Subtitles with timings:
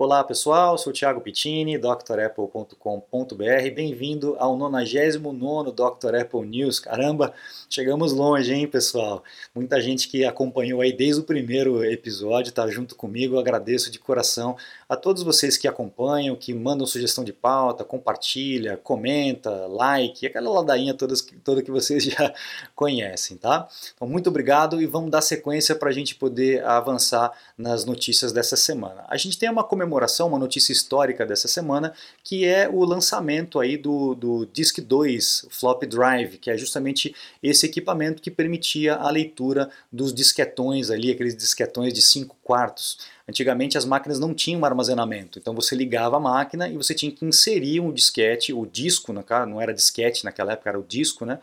[0.00, 3.34] Olá pessoal, sou Thiago Pittini, drapple.com.br.
[3.74, 6.14] Bem-vindo ao 99 Dr.
[6.20, 6.78] Apple News.
[6.78, 7.34] Caramba,
[7.68, 9.24] chegamos longe, hein, pessoal?
[9.52, 13.34] Muita gente que acompanhou aí desde o primeiro episódio, tá junto comigo.
[13.34, 14.56] Eu agradeço de coração
[14.88, 20.94] a todos vocês que acompanham, que mandam sugestão de pauta, compartilha, comenta, like, aquela ladainha
[20.94, 22.32] todas, toda que vocês já
[22.72, 23.66] conhecem, tá?
[23.96, 28.54] Então, muito obrigado e vamos dar sequência para a gente poder avançar nas notícias dessa
[28.54, 29.04] semana.
[29.08, 33.58] A gente tem uma comemoração comemoração, uma notícia histórica dessa semana, que é o lançamento
[33.58, 39.10] aí do, do Disk 2 Flop Drive, que é justamente esse equipamento que permitia a
[39.10, 42.98] leitura dos disquetões ali, aqueles disquetões de 5 quartos.
[43.26, 47.24] Antigamente as máquinas não tinham armazenamento, então você ligava a máquina e você tinha que
[47.24, 51.38] inserir um disquete, o disco, não era disquete naquela época, era o disco, né?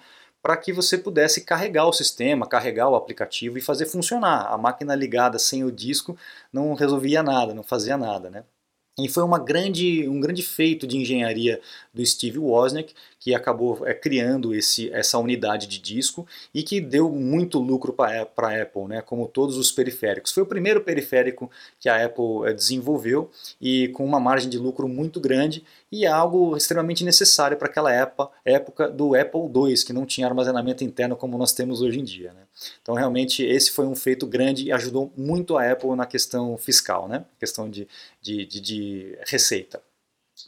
[0.45, 4.45] Para que você pudesse carregar o sistema, carregar o aplicativo e fazer funcionar.
[4.53, 6.15] A máquina ligada sem o disco
[6.53, 8.43] não resolvia nada, não fazia nada, né?
[8.97, 11.59] E foi uma grande, um grande feito de engenharia
[11.93, 17.09] do Steve Wozniak, que acabou é, criando esse, essa unidade de disco e que deu
[17.09, 20.31] muito lucro para a Apple, né, como todos os periféricos.
[20.31, 24.87] Foi o primeiro periférico que a Apple é, desenvolveu e com uma margem de lucro
[24.87, 30.05] muito grande e algo extremamente necessário para aquela época, época do Apple II, que não
[30.05, 32.31] tinha armazenamento interno como nós temos hoje em dia.
[32.31, 32.41] Né.
[32.81, 37.07] Então realmente esse foi um feito grande e ajudou muito a Apple na questão fiscal,
[37.07, 37.87] né, questão de,
[38.21, 38.84] de, de, de
[39.25, 39.81] receita.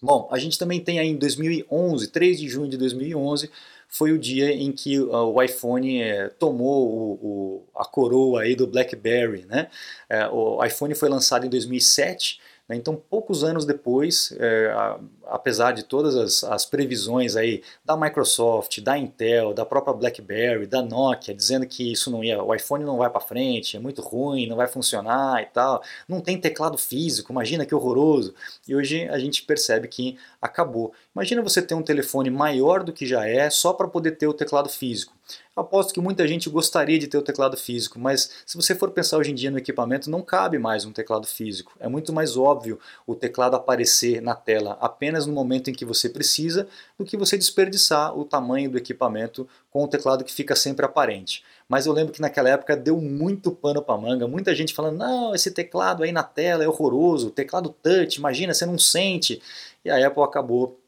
[0.02, 3.49] Bom, a gente também tem aí em 2011, 3 de junho de 2011,
[3.88, 8.53] foi o dia em que uh, o iPhone eh, tomou o, o, a coroa aí
[8.53, 9.69] do BlackBerry, né?
[10.09, 12.75] Eh, o iPhone foi lançado em 2007 né?
[12.75, 14.33] Então, poucos anos depois,
[14.73, 14.99] a,
[15.30, 20.81] apesar de todas as, as, previsões aí da Microsoft, da Intel, da própria BlackBerry, da
[20.81, 24.48] Nokia, dizendo que isso não ia, o iPhone não vai para frente, é muito ruim,
[24.48, 28.33] não vai funcionar e tal, não tem teclado físico, imagina que horroroso.
[28.67, 30.94] E hoje a gente percebe que acabou.
[31.16, 34.33] Imagina você ter um telefone maior do que já é só para poder ter o
[34.33, 35.17] teclado físico.
[35.55, 39.17] Aposto que muita gente gostaria de ter o teclado físico, mas se você for pensar
[39.17, 41.73] hoje em dia no equipamento, não cabe mais um teclado físico.
[41.80, 46.08] É muito mais óbvio o teclado aparecer na tela apenas no momento em que você
[46.10, 46.67] precisa,
[46.98, 51.44] do que você desperdiçar o tamanho do equipamento com o teclado que fica sempre aparente.
[51.67, 55.36] Mas eu lembro que naquela época deu muito pano para manga, muita gente falando: não,
[55.36, 59.42] esse teclado aí na tela é horroroso, teclado touch, imagina, você não sente.
[59.83, 60.80] E a Apple acabou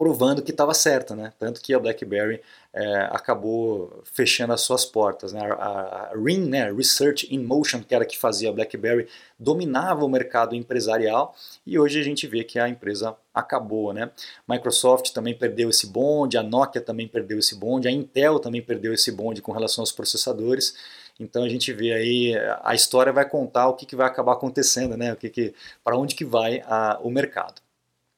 [0.00, 1.30] provando que estava certa, né?
[1.38, 2.40] Tanto que a BlackBerry
[2.72, 5.34] é, acabou fechando as suas portas.
[5.34, 5.40] Né?
[5.42, 6.72] A, a né?
[6.72, 9.06] Research in Motion, que era que fazia a BlackBerry,
[9.38, 11.36] dominava o mercado empresarial
[11.66, 13.92] e hoje a gente vê que a empresa acabou.
[13.92, 14.10] Né?
[14.48, 18.92] Microsoft também perdeu esse bonde, a Nokia também perdeu esse bonde, a Intel também perdeu
[18.92, 20.74] esse bonde com relação aos processadores.
[21.18, 24.96] Então a gente vê aí, a história vai contar o que, que vai acabar acontecendo,
[24.96, 25.12] né?
[25.12, 25.54] o que, que,
[25.84, 27.60] para onde que vai a, o mercado.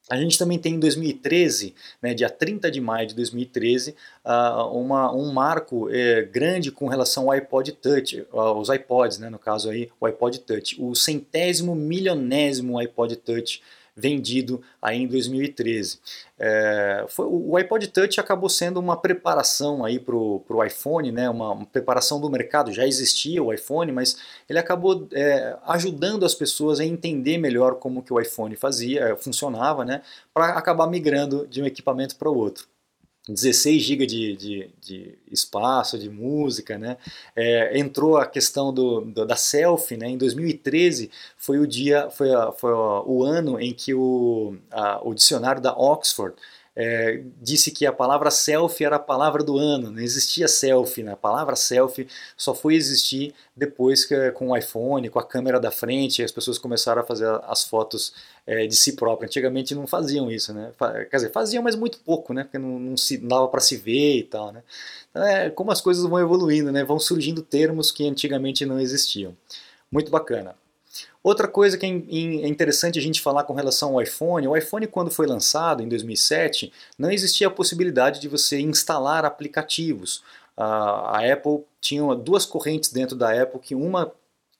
[0.09, 3.95] A gente também tem em 2013, né, dia 30 de maio de 2013, uh,
[4.25, 9.29] ah, uma, um marco eh, grande com relação ao iPod Touch, uh, os iPods, né,
[9.29, 13.61] no caso aí, o iPod Touch, o centésimo milionésimo iPod Touch
[13.95, 15.99] vendido aí em 2013.
[16.37, 21.51] É, foi, o iPod Touch acabou sendo uma preparação aí para o iPhone, né, uma,
[21.51, 24.17] uma, preparação do mercado, já existia o iPhone, mas
[24.49, 29.85] ele acabou é, ajudando as pessoas a entender melhor como que o iPhone fazia, funcionava,
[29.85, 30.01] né,
[30.33, 32.72] para acabar migrando de um equipamento para o outro.
[33.27, 36.97] 16 GB de, de, de, espaço, de música, né?
[37.35, 40.09] É, entrou a questão do, do, da selfie, né?
[40.09, 44.99] Em 2013 foi o dia, foi, a, foi a, o ano em que o, a,
[45.07, 46.35] o dicionário da Oxford
[46.75, 51.11] é, disse que a palavra selfie era a palavra do ano, não existia selfie, né?
[51.11, 55.69] a palavra selfie só foi existir depois que com o iPhone, com a câmera da
[55.69, 58.13] frente, as pessoas começaram a fazer as fotos
[58.47, 59.29] é, de si próprias.
[59.29, 60.71] Antigamente não faziam isso, né?
[61.09, 62.43] Quer dizer, faziam, mas muito pouco, né?
[62.43, 64.63] Porque não, não, se, não dava para se ver e tal, né?
[65.11, 66.83] Então, é como as coisas vão evoluindo, né?
[66.83, 69.35] Vão surgindo termos que antigamente não existiam.
[69.91, 70.55] Muito bacana.
[71.23, 75.09] Outra coisa que é interessante a gente falar com relação ao iPhone, o iPhone quando
[75.09, 80.23] foi lançado em 2007, não existia a possibilidade de você instalar aplicativos.
[80.55, 84.11] A Apple tinha duas correntes dentro da Apple, que uma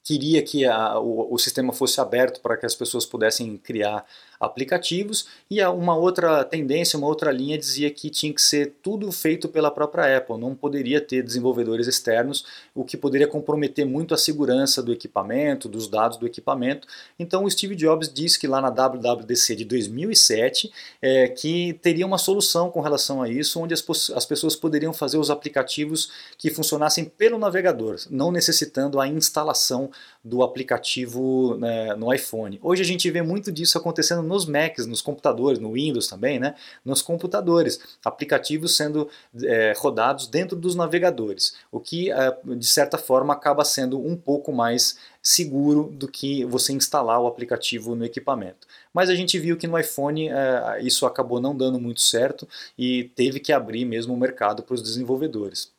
[0.03, 4.05] queria que a, o, o, sistema fosse aberto para que as pessoas pudessem criar
[4.45, 9.47] aplicativos e uma outra tendência, uma outra linha dizia que tinha que ser tudo feito
[9.47, 14.81] pela própria Apple, não poderia ter desenvolvedores externos, o que poderia comprometer muito a segurança
[14.81, 16.87] do equipamento, dos dados do equipamento.
[17.17, 22.17] Então o Steve Jobs disse que lá na WWDC de 2007 é, que teria uma
[22.17, 23.83] solução com relação a isso, onde as,
[24.15, 29.89] as pessoas poderiam fazer os aplicativos que funcionassem pelo navegador, não necessitando a instalação
[30.23, 32.59] do aplicativo né, no iPhone.
[32.63, 36.55] Hoje a gente vê muito disso acontecendo nos Macs, nos computadores, no Windows também, né?
[36.83, 39.07] Nos computadores, aplicativos sendo
[39.43, 44.51] é, rodados dentro dos navegadores, o que é, de certa forma acaba sendo um pouco
[44.51, 48.67] mais seguro do que você instalar o aplicativo no equipamento.
[48.93, 52.47] Mas a gente viu que no iPhone é, isso acabou não dando muito certo
[52.77, 55.71] e teve que abrir mesmo o mercado para os desenvolvedores.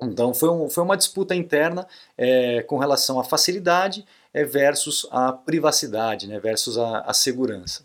[0.00, 1.86] Então foi, um, foi uma disputa interna
[2.16, 7.84] é, com relação à facilidade é, versus a privacidade, né, versus a, a segurança.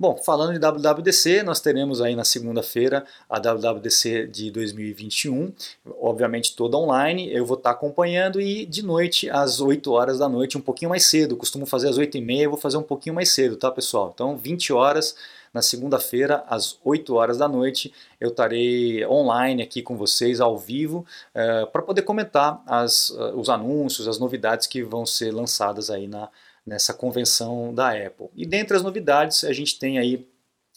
[0.00, 5.52] Bom, falando de WWDC, nós teremos aí na segunda-feira a WWDC de 2021,
[6.00, 10.56] obviamente toda online, eu vou estar acompanhando e de noite às 8 horas da noite,
[10.56, 13.28] um pouquinho mais cedo, costumo fazer às 8 e meia, vou fazer um pouquinho mais
[13.28, 14.10] cedo, tá pessoal?
[14.14, 15.14] Então 20 horas
[15.52, 21.04] na segunda-feira, às 8 horas da noite, eu estarei online aqui com vocês, ao vivo,
[21.34, 26.08] uh, para poder comentar as, uh, os anúncios, as novidades que vão ser lançadas aí
[26.08, 26.30] na,
[26.66, 28.28] nessa convenção da Apple.
[28.34, 30.26] E dentre as novidades, a gente tem aí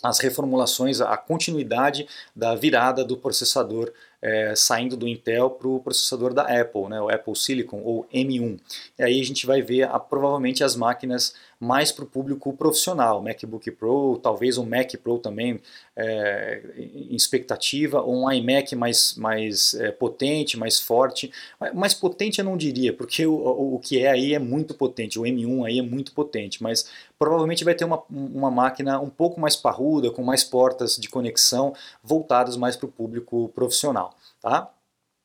[0.02, 3.92] as reformulações, a continuidade da virada do processador
[4.22, 8.60] é, saindo do Intel para o processador da Apple, né, o Apple Silicon ou M1.
[8.98, 13.22] E aí a gente vai ver a, provavelmente as máquinas mais para o público profissional,
[13.22, 15.62] MacBook Pro, talvez um Mac Pro também
[15.96, 21.32] é, em expectativa, ou um iMac mais, mais é, potente, mais forte.
[21.74, 25.18] Mais potente eu não diria, porque o, o, o, que é aí é muito potente,
[25.18, 29.40] o M1 aí é muito potente, mas provavelmente vai ter uma, uma máquina um pouco
[29.40, 31.74] mais parruda, com mais portas de conexão,
[32.04, 34.14] voltadas mais para o público profissional.
[34.42, 34.70] Tá?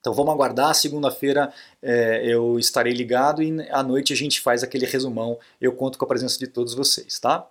[0.00, 1.52] Então vamos aguardar, segunda-feira
[1.82, 6.04] é, eu estarei ligado e à noite a gente faz aquele resumão, eu conto com
[6.04, 7.48] a presença de todos vocês, tá?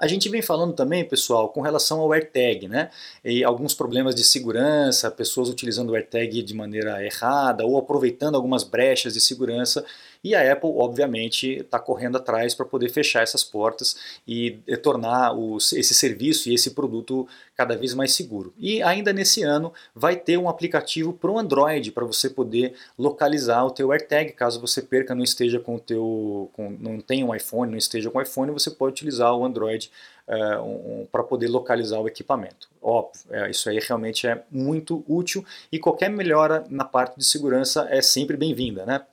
[0.00, 2.88] A gente vem falando também, pessoal, com relação ao AirTag, né?
[3.22, 8.64] E alguns problemas de segurança, pessoas utilizando o AirTag de maneira errada ou aproveitando algumas
[8.64, 9.84] brechas de segurança.
[10.22, 14.52] E a Apple, obviamente, está correndo atrás para poder fechar essas portas e
[14.82, 17.26] tornar os, esse serviço e esse produto
[17.56, 18.52] cada vez mais seguro.
[18.58, 23.64] E ainda nesse ano vai ter um aplicativo para o Android para você poder localizar
[23.64, 27.34] o teu AirTag, caso você perca, não esteja com o teu, com, não tenha um
[27.34, 29.89] iPhone, não esteja com iPhone, você pode utilizar o Android
[30.26, 32.68] é, um, para poder localizar o equipamento.
[32.80, 37.86] Óbvio, é, isso aí realmente é muito útil e qualquer melhora na parte de segurança
[37.90, 39.04] é sempre bem-vinda, né?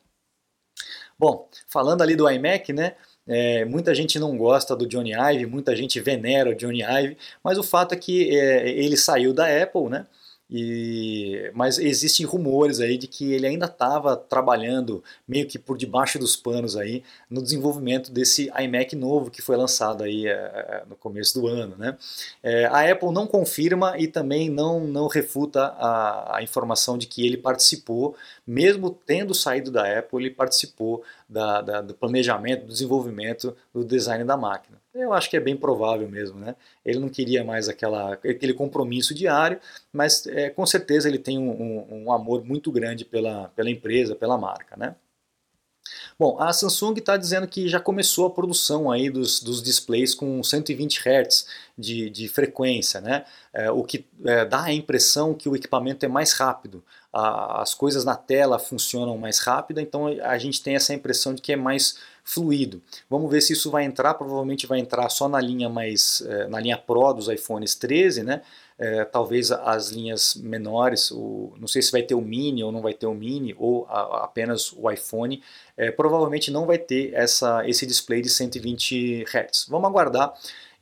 [1.18, 2.96] Bom, falando ali do iMac, né?
[3.28, 7.58] É, muita gente não gosta do Johnny Ive, muita gente venera o Johnny Ive, mas
[7.58, 10.06] o fato é que é, ele saiu da Apple, né?
[10.50, 16.18] E, mas existem rumores aí de que ele ainda estava trabalhando meio que por debaixo
[16.18, 21.40] dos panos aí no desenvolvimento desse iMac novo que foi lançado aí é, no começo
[21.40, 21.98] do ano, né?
[22.42, 27.26] É, a Apple não confirma e também não, não refuta a, a informação de que
[27.26, 28.16] ele participou,
[28.46, 34.24] mesmo tendo saído da Apple, ele participou da, da, do planejamento, do desenvolvimento, do design
[34.24, 34.78] da máquina.
[34.94, 36.56] Eu acho que é bem provável mesmo, né?
[36.84, 39.60] Ele não queria mais aquela, aquele compromisso diário,
[39.92, 44.16] mas é, com certeza ele tem um, um, um, amor muito grande pela, pela empresa,
[44.16, 44.96] pela marca, né?
[46.20, 50.42] Bom, a Samsung está dizendo que já começou a produção aí dos, dos displays com
[50.44, 51.48] 120 Hz
[51.78, 53.26] de, de frequência, né?
[53.54, 57.74] É, o que é, dá a impressão que o equipamento é mais rápido, a, as
[57.74, 61.56] coisas na tela funcionam mais rápido, então a gente tem essa impressão de que é
[61.56, 62.82] mais fluido.
[63.10, 66.60] Vamos ver se isso vai entrar, provavelmente vai entrar só na linha mais é, na
[66.60, 68.42] linha Pro dos iPhones 13, né?
[68.78, 72.82] É, talvez as linhas menores, o, não sei se vai ter o Mini ou não
[72.82, 75.42] vai ter o Mini, ou a, apenas o iPhone,
[75.76, 79.66] é, provavelmente não vai ter essa, esse display de 120 Hz.
[79.70, 80.34] Vamos aguardar.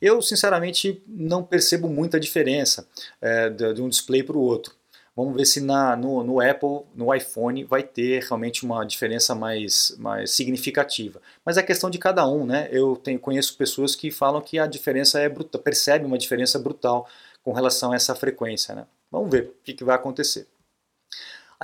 [0.02, 2.86] Eu, sinceramente, não percebo muita diferença
[3.20, 4.74] é, de, de um display para o outro.
[5.16, 9.96] Vamos ver se na, no, no, Apple, no iPhone, vai ter realmente uma diferença mais,
[9.98, 11.22] mais significativa.
[11.42, 12.68] Mas é questão de cada um, né?
[12.70, 17.08] Eu tenho, conheço pessoas que falam que a diferença é brutal, percebem uma diferença brutal
[17.42, 18.86] com relação a essa frequência, né?
[19.10, 20.46] Vamos ver o que, que vai acontecer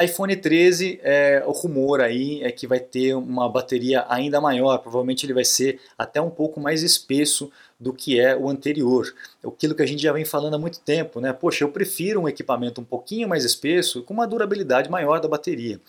[0.01, 5.27] iPhone 13, é, o rumor aí é que vai ter uma bateria ainda maior, provavelmente
[5.27, 7.51] ele vai ser até um pouco mais espesso
[7.83, 9.13] do que é o anterior.
[9.45, 11.33] Aquilo que a gente já vem falando há muito tempo, né?
[11.33, 15.81] Poxa, eu prefiro um equipamento um pouquinho mais espesso com uma durabilidade maior da bateria.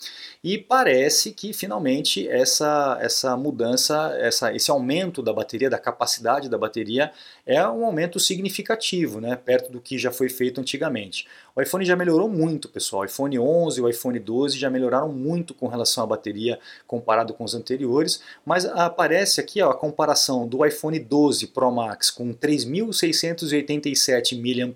[0.43, 6.57] E parece que finalmente essa, essa mudança, essa, esse aumento da bateria, da capacidade da
[6.57, 7.11] bateria,
[7.45, 9.35] é um aumento significativo, né?
[9.35, 11.27] perto do que já foi feito antigamente.
[11.55, 13.03] O iPhone já melhorou muito, pessoal.
[13.03, 17.33] O iPhone 11 e o iPhone 12 já melhoraram muito com relação à bateria comparado
[17.35, 21.82] com os anteriores, mas aparece aqui ó, a comparação do iPhone 12 Pro Max
[22.13, 24.73] com 3.687 mAh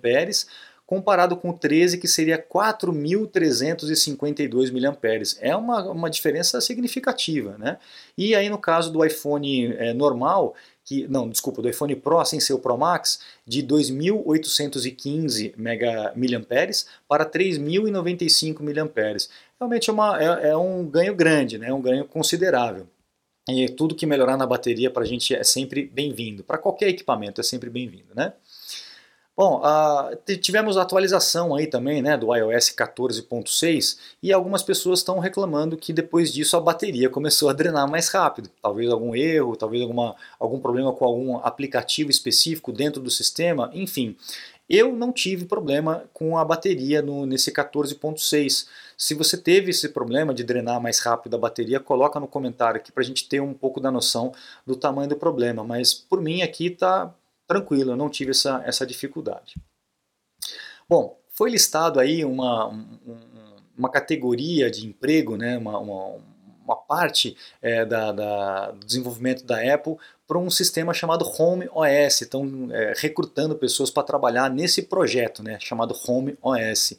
[0.88, 4.96] comparado com o 13 que seria 4.352 mAh.
[5.38, 7.58] É uma, uma diferença significativa.
[7.58, 7.76] Né?
[8.16, 12.40] E aí no caso do iPhone é, normal, que, não, desculpa, do iPhone Pro sem
[12.40, 15.76] ser o Pro Max, de 2.815 mAh
[17.06, 18.90] para 3.095 mAh.
[19.60, 21.70] Realmente é, uma, é, é um ganho grande, né?
[21.70, 22.86] um ganho considerável.
[23.48, 26.44] E tudo que melhorar na bateria para a gente é sempre bem-vindo.
[26.44, 28.14] Para qualquer equipamento é sempre bem-vindo.
[28.14, 28.32] Né?
[29.38, 35.76] Bom, uh, tivemos atualização aí também né, do iOS 14.6 e algumas pessoas estão reclamando
[35.76, 38.50] que depois disso a bateria começou a drenar mais rápido.
[38.60, 44.16] Talvez algum erro, talvez alguma, algum problema com algum aplicativo específico dentro do sistema, enfim.
[44.68, 48.68] Eu não tive problema com a bateria no, nesse 14.6.
[48.96, 52.92] Se você teve esse problema de drenar mais rápido a bateria, coloca no comentário aqui
[52.92, 54.32] para a gente ter um pouco da noção
[54.66, 55.64] do tamanho do problema.
[55.64, 57.14] Mas por mim aqui está
[57.46, 59.54] tranquilo, eu não tive essa, essa dificuldade.
[60.86, 62.68] Bom, foi listado aí uma,
[63.76, 66.16] uma categoria de emprego, né, uma, uma,
[66.64, 69.96] uma parte é, da, da, do desenvolvimento da Apple
[70.28, 72.20] para um sistema chamado Home OS.
[72.20, 76.94] Estão é, recrutando pessoas para trabalhar nesse projeto né, chamado Home OS.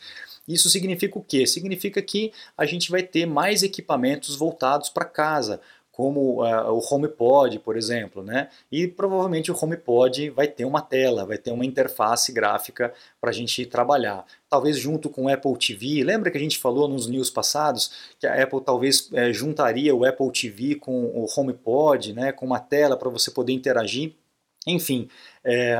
[0.48, 1.45] Isso significa o quê?
[1.45, 5.62] Significa que a gente vai ter mais equipamentos voltados para casa,
[6.00, 8.48] como uh, o HomePod, por exemplo, né?
[8.72, 13.34] E provavelmente o HomePod vai ter uma tela, vai ter uma interface gráfica para a
[13.34, 14.25] gente trabalhar.
[14.50, 16.01] Talvez junto com o Apple TV.
[16.01, 20.06] Lembra que a gente falou nos news passados que a Apple talvez é, juntaria o
[20.06, 22.32] Apple TV com o HomePod, né?
[22.32, 24.13] Com uma tela para você poder interagir.
[24.65, 25.10] Enfim,
[25.44, 25.75] é,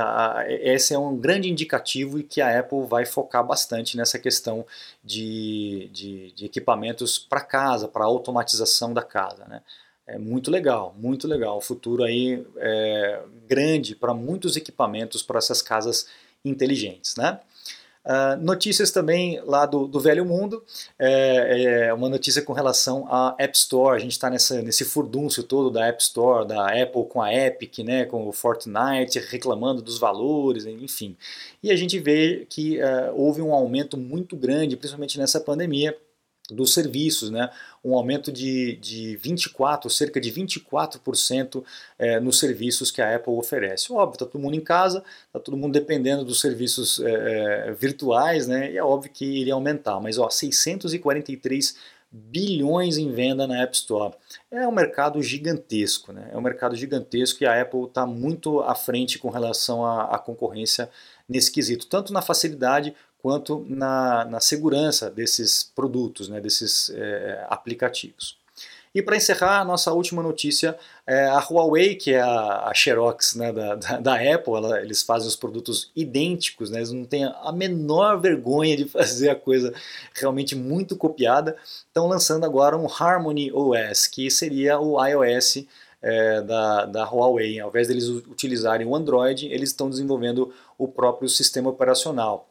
[0.74, 4.66] esse é um grande indicativo e que a Apple vai focar bastante nessa questão
[5.02, 9.46] de, de, de equipamentos para casa, para automatização da casa.
[9.46, 9.62] Né?
[10.10, 11.58] É muito legal, muito legal.
[11.58, 16.06] O futuro aí é grande para muitos equipamentos para essas casas
[16.44, 17.38] inteligentes, né?
[18.02, 20.64] Uh, notícias também lá do, do velho mundo,
[20.98, 25.70] é, é, uma notícia com relação à App Store, a gente está nesse furdúncio todo
[25.70, 30.64] da App Store, da Apple com a Epic, né, com o Fortnite, reclamando dos valores,
[30.64, 31.14] enfim.
[31.62, 35.94] E a gente vê que uh, houve um aumento muito grande, principalmente nessa pandemia,
[36.54, 37.50] dos serviços, né?
[37.82, 41.64] um aumento de, de 24, cerca de 24%
[41.98, 43.92] é, nos serviços que a Apple oferece.
[43.92, 48.46] Óbvio, está todo mundo em casa, está todo mundo dependendo dos serviços é, é, virtuais,
[48.46, 48.72] né?
[48.72, 51.76] e é óbvio que iria aumentar, mas ó, 643
[52.12, 54.14] bilhões em venda na App Store.
[54.50, 56.28] É um mercado gigantesco, né?
[56.32, 60.18] é um mercado gigantesco e a Apple está muito à frente com relação à, à
[60.18, 60.90] concorrência
[61.28, 68.40] nesse quesito, tanto na facilidade quanto na, na segurança desses produtos, né, desses é, aplicativos.
[68.92, 73.36] E para encerrar, a nossa última notícia é a Huawei, que é a, a Xerox
[73.36, 77.24] né, da, da, da, Apple, ela, eles fazem os produtos idênticos, né, eles não têm
[77.24, 79.72] a menor vergonha de fazer a coisa
[80.12, 81.56] realmente muito copiada.
[81.86, 85.64] Estão lançando agora um Harmony OS, que seria o iOS
[86.02, 87.60] é, da, da Huawei.
[87.60, 92.49] Ao invés deles utilizarem o Android, eles estão desenvolvendo o próprio sistema operacional.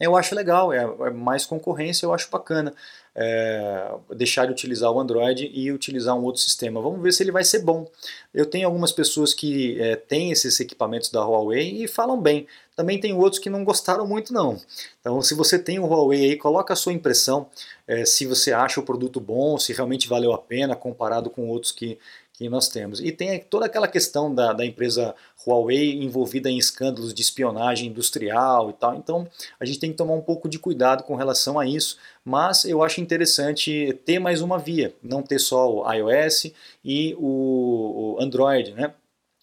[0.00, 2.74] Eu acho legal, é, é mais concorrência, eu acho bacana
[3.14, 6.80] é, deixar de utilizar o Android e utilizar um outro sistema.
[6.80, 7.86] Vamos ver se ele vai ser bom.
[8.32, 12.46] Eu tenho algumas pessoas que é, têm esses equipamentos da Huawei e falam bem.
[12.74, 14.58] Também tem outros que não gostaram muito não.
[15.00, 17.48] Então se você tem um Huawei aí, coloca a sua impressão,
[17.86, 21.72] é, se você acha o produto bom, se realmente valeu a pena comparado com outros
[21.72, 21.98] que,
[22.40, 23.00] que nós temos.
[23.00, 25.14] E tem toda aquela questão da, da empresa
[25.46, 28.94] Huawei envolvida em escândalos de espionagem industrial e tal.
[28.94, 29.28] Então
[29.60, 32.82] a gente tem que tomar um pouco de cuidado com relação a isso, mas eu
[32.82, 36.50] acho interessante ter mais uma via, não ter só o iOS
[36.82, 38.94] e o, o Android, né?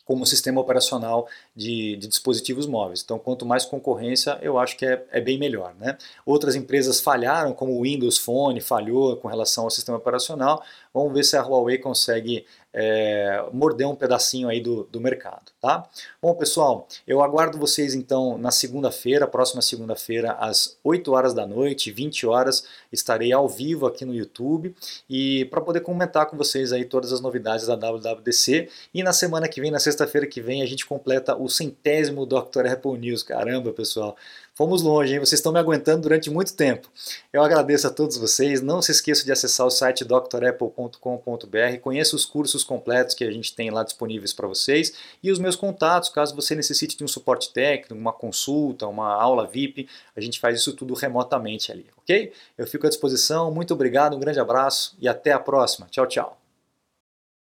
[0.08, 3.01] como sistema operacional de, de, dispositivos móveis.
[3.04, 5.75] Então, quanto mais concorrência, eu acho que é, é, bem melhor.
[5.77, 5.98] Né?
[6.25, 10.63] Outras empresas falharam, como o Windows Phone falhou com relação ao sistema operacional.
[10.94, 12.46] Vamos ver se a Huawei consegue
[12.80, 15.90] é, morder um pedacinho aí do, do mercado, tá?
[16.22, 21.92] Bom, pessoal, eu aguardo vocês então na segunda-feira, próxima segunda-feira, às 8 horas da noite,
[21.92, 24.76] 20 horas, estarei ao vivo aqui no YouTube
[25.10, 29.48] e para poder comentar com vocês aí todas as novidades da WWDC e na semana
[29.48, 32.68] que vem, na sexta-feira que vem, a gente completa o centésimo Dr.
[32.72, 33.24] Apple News.
[33.24, 34.16] Caramba, pessoal,
[34.58, 35.20] fomos longe, hein?
[35.20, 36.90] Vocês estão me aguentando durante muito tempo.
[37.32, 38.60] Eu agradeço a todos vocês.
[38.60, 43.56] Não se esqueçam de acessar o site drapple.com.br, conheça os cursos completos que a gente
[43.56, 47.54] tem lá disponíveis para vocês e os meus contatos, caso você necessite de um suporte
[47.54, 52.34] técnico, uma consulta, uma aula VIP, a gente faz isso tudo remotamente ali, ok?
[52.58, 53.52] Eu fico à disposição.
[53.52, 55.88] Muito obrigado, um grande abraço e até a próxima.
[55.92, 56.47] Tchau, tchau.